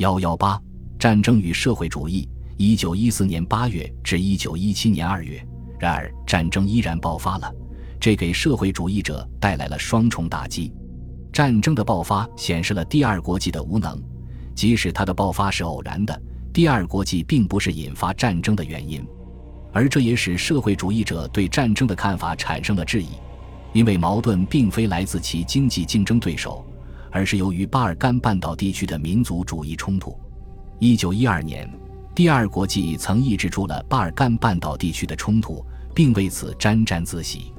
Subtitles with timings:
[0.00, 0.58] 幺幺八
[0.98, 5.46] 战争与社会主义，一九一四年八月至一九一七年二月。
[5.78, 7.52] 然而，战争依然爆发了，
[8.00, 10.72] 这给社会主义者带来了双重打击。
[11.30, 14.02] 战争的爆发显示了第二国际的无能，
[14.54, 16.18] 即使它的爆发是偶然的，
[16.50, 19.06] 第二国际并不是引发战争的原因。
[19.70, 23.08] 而这也使社会主义者对战争的看法产生了质疑，
[23.74, 26.64] 因为矛盾并非来自其经济竞争对手。
[27.10, 30.18] 而是由于巴尔干半岛地区的民族主义冲突。
[30.78, 31.68] 一九一二年，
[32.14, 37.52] 第二国际曾抑制住了巴尔干半岛地区的冲突，并为此沾沾自喜。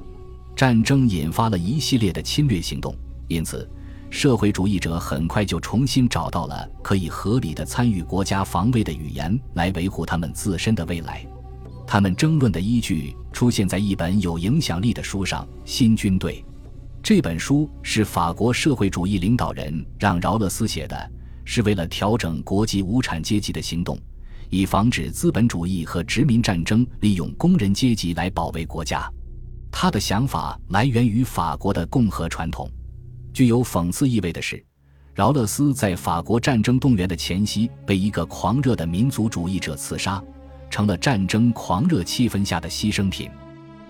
[0.56, 2.94] 战争引发了一系列的侵略行动，
[3.28, 3.68] 因此，
[4.10, 11.26] 社会主义者很快就重新找到了可以合理的参与国家防卫的语言，来维护他们自身的未来。
[11.86, 16.44] 他们争论的依据出现在一本有影响力的书上《新军队》。
[17.02, 21.10] 这本书是法国社会主义领导人让·饶勒斯写的，
[21.44, 23.98] 是为了调整国际无产阶级的行动，
[24.50, 29.10] 以防止资本主义和殖民战争利用工人阶级来保卫国家。
[29.72, 32.70] 他的想法来源于法国的共和传统。
[33.34, 34.64] 具有讽刺意味的是，
[35.12, 40.22] 饶勒斯在法国战争动员的前夕被一个狂热的民族主义者刺杀，
[40.70, 43.28] 成了战争狂热气氛下的牺牲品。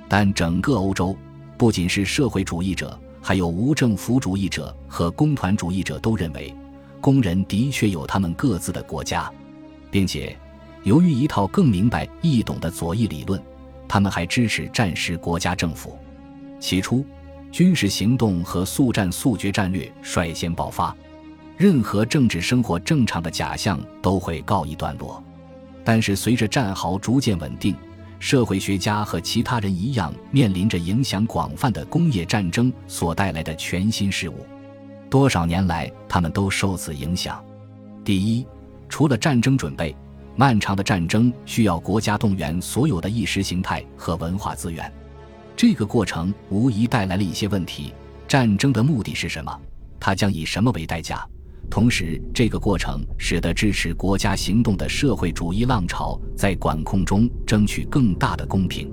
[0.09, 1.15] 但整个欧洲。
[1.59, 6.53] 不仅是社会主义者，还有无政府主义者和工团主义者都认为，
[7.01, 9.33] 工人的确有他们各自的国家，
[9.93, 10.37] 并且，
[10.83, 13.41] 由于一套更明白易懂的左翼理论，
[13.87, 15.97] 他们还支持战时国家政府。
[16.59, 17.07] 起初，
[17.53, 20.95] 军事行动和速战速决战略率先爆发，
[21.57, 25.23] 任何政治生活正常的假象都会告一段落。
[25.85, 27.77] 但是，随着战壕逐渐稳定。
[28.23, 34.47] 社会学家和其他人一样，面临着影响广泛的工业战争所带来的全新事物。
[35.11, 37.45] 多少年来，他们都受此影响。
[38.05, 38.47] 第一，
[38.89, 39.93] 除了战争准备，
[40.37, 44.91] 漫长的战争需要国家动员所有的意识形态和文化资源。
[45.57, 47.93] 这个过程无疑带来了一些问题。
[48.29, 49.61] 战争的目的是什么？
[49.99, 51.27] 它将以什么为代价？
[51.71, 58.93] 同时，这个过程使得支持国家行动的社会主义浪潮在管控中争取更大的公平。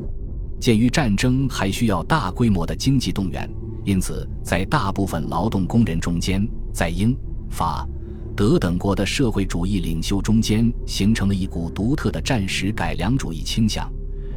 [0.59, 3.49] 鉴于战争还需要大规模的经济动员，
[3.85, 7.17] 因此在大部分劳动工人中间，在英、
[7.49, 7.87] 法、
[8.35, 13.91] 德等国的社会主义领袖中间，形成了一股独特的战时改良主义倾向。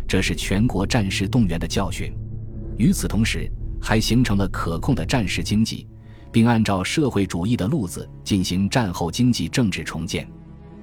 [0.08, 2.12] 这是全国战时动员的教训。
[2.76, 3.50] 与此同时，
[3.80, 5.86] 还形成了可控的战时经济。
[6.32, 10.26] 并按照社会主义的路子进行战后经济政治重建。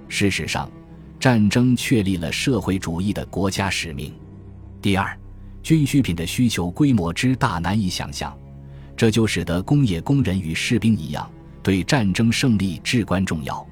[0.07, 0.71] 事实上，
[1.19, 4.13] 战争确立了社会主义的国家使命。
[4.81, 5.17] 第二，
[5.61, 8.33] 军需品的需求规模之大难以想象，
[8.95, 11.29] 这就使得工业工人与士兵一样，
[11.61, 13.65] 对战争胜利至关重要。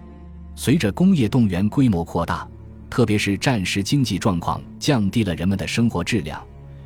[0.56, 2.48] 随着工业动员规模扩大，
[2.90, 6.44] 特别是战时经济状况降低了人们的生活质量，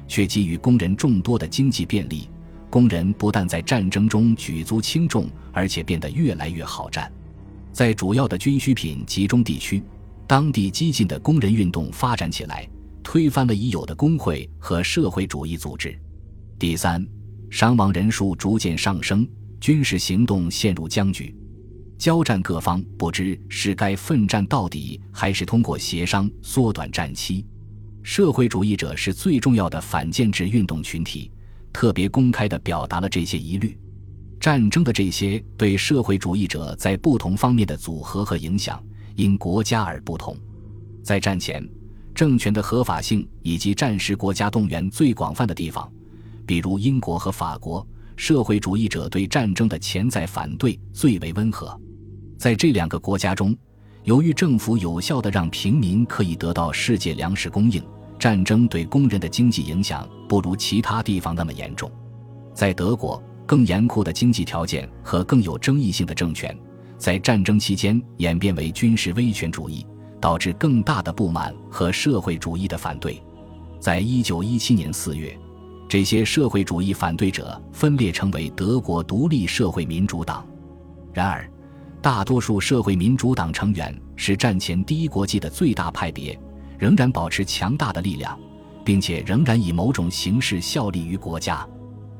[0.07, 2.27] 却给予工人众多的经济便利。
[2.71, 7.11] 工人不但在战争中举足轻重，而且变得越来越好战。
[7.73, 9.83] 在主要的军需品集中地区，
[10.25, 12.65] 当地激进的工人运动发展起来，
[13.03, 15.93] 推翻了已有的工会和社会主义组织。
[16.57, 17.05] 第三，
[17.49, 19.27] 伤亡人数逐渐上升，
[19.59, 21.35] 军事行动陷入僵局，
[21.97, 27.45] 交战各方不知是该奋战到底，还是通过协商缩短战期。
[28.01, 31.29] 社会主义者是最重要的反建制运动群体。
[31.73, 33.77] 特别公开地表达了这些疑虑，
[34.39, 38.81] 战争的这些对社会主义者在不同方面的组合和影响，
[39.15, 40.35] 因国家而不同。
[41.03, 41.67] 在战前，
[42.13, 45.91] 政权的合法性以及战时国家动员最广泛的地方，
[46.45, 51.79] 比如英国和法国，社会主义者对战争的潜在反对最为温和。
[52.37, 53.55] 在这两个国家中，
[54.03, 57.83] 由于政府有效地让平民可以得到世界粮食供应。
[58.21, 61.91] 战争对工人的经济影响不如其他地方那么严重。
[62.53, 66.55] 在德国，更严酷的经济条件和更有争议性的政权，
[66.99, 69.83] 在战争期间演变为军事威权主义，
[70.19, 73.19] 导致更大的不满和社会主义的反对。
[73.79, 75.35] 在一九一七年四月，
[75.89, 80.45] 这些社会主义反对者分裂成为德国独立社会民主党。
[81.11, 81.49] 然而，
[82.03, 86.39] 大多数社会民主党成员是战前第一国际的最大派别。
[86.81, 88.35] 仍然保持强大的力量，
[88.83, 91.63] 并且仍然以某种形式效力于国家。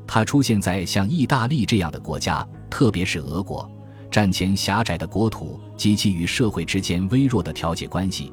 [0.05, 3.67] 它出现在像意大利这样的国家，特别是俄国。
[4.11, 8.31] 战前狭窄的国土及其与社会之间微弱的调解关系，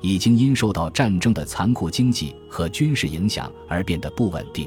[0.00, 4.66] 已经因受到战争的残酷经济和军事影响而变得不稳定。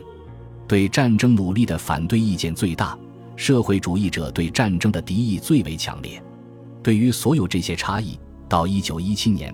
[0.68, 2.96] 对战争努力的反对意见最大，
[3.36, 6.22] 社会主义者对战争的敌意最为强烈。
[6.84, 9.52] 对于所有这些差异，到一九一七年，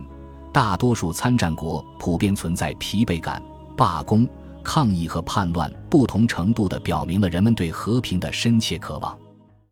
[0.56, 3.44] 大多数参战国普遍存在疲惫感，
[3.76, 4.26] 罢工、
[4.64, 9.20] 抗议和叛乱不同程度地表明了人们对和平的深切渴望。